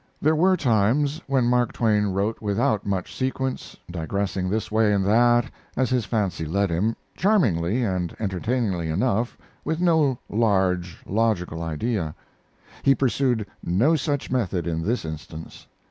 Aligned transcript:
There 0.19 0.35
were 0.35 0.57
times 0.57 1.21
when 1.27 1.45
Mark 1.45 1.73
Twain 1.73 2.05
wrote 2.07 2.41
without 2.41 2.87
much 2.87 3.13
sequence, 3.15 3.77
digressing 3.91 4.49
this 4.49 4.71
way 4.71 4.91
and 4.93 5.05
that, 5.05 5.51
as 5.77 5.91
his 5.91 6.05
fancy 6.05 6.43
led 6.43 6.71
him, 6.71 6.95
charmingly 7.15 7.83
and 7.83 8.15
entertainingly 8.19 8.89
enough, 8.89 9.37
with 9.63 9.79
no 9.79 10.17
large, 10.27 10.97
logical 11.05 11.61
idea. 11.61 12.15
He 12.81 12.95
pursued 12.95 13.45
no 13.63 13.95
such 13.95 14.31
method 14.31 14.65
in 14.65 14.81
this 14.81 15.05
instance. 15.05 15.67